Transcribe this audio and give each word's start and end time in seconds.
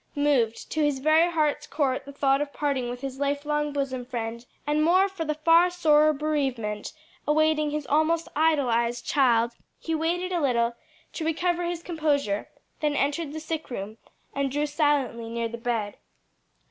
Moved 0.15 0.71
to 0.71 0.81
his 0.83 0.97
very 0.97 1.31
heart's 1.31 1.67
core 1.67 1.93
at 1.93 2.05
the 2.05 2.11
thought 2.11 2.41
of 2.41 2.51
parting 2.51 2.89
with 2.89 3.01
his 3.01 3.19
lifelong 3.19 3.71
bosom 3.71 4.03
friend, 4.03 4.47
and 4.65 4.83
more 4.83 5.07
for 5.07 5.25
the 5.25 5.35
far 5.35 5.69
sorer 5.69 6.11
bereavement 6.11 6.91
awaiting 7.27 7.69
his 7.69 7.85
almost 7.85 8.27
idolized 8.35 9.05
child, 9.05 9.51
he 9.79 9.93
waited 9.93 10.31
a 10.31 10.41
little 10.41 10.75
to 11.13 11.23
recover 11.23 11.65
his 11.65 11.83
composure, 11.83 12.49
then 12.79 12.95
entered 12.95 13.31
the 13.31 13.39
sick 13.39 13.69
room 13.69 13.99
and 14.33 14.49
drew 14.49 14.65
silently 14.65 15.29
near 15.29 15.47
the 15.49 15.59
bed. 15.59 15.97